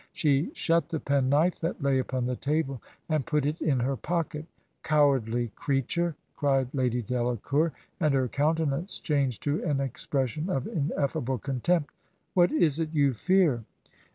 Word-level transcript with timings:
She 0.13 0.49
shut 0.55 0.89
the 0.89 0.99
penknife 0.99 1.59
that 1.59 1.83
lay 1.83 1.99
upon 1.99 2.25
the 2.25 2.35
table, 2.35 2.81
and 3.07 3.23
put 3.23 3.45
it 3.45 3.61
in 3.61 3.81
her 3.81 3.95
pocket. 3.95 4.47
'Cowardly 4.81 5.49
creature!' 5.49 6.15
cried 6.35 6.69
Lady 6.73 7.03
Delacour, 7.03 7.71
and 7.99 8.11
her 8.15 8.27
countenance 8.27 8.99
changed 8.99 9.43
to 9.43 9.63
an 9.63 9.79
expression 9.79 10.49
of 10.49 10.65
in 10.65 10.91
effable 10.97 11.39
contempt. 11.39 11.93
'What 12.33 12.51
is 12.51 12.79
it 12.79 12.89
you 12.95 13.13
fear?' 13.13 13.63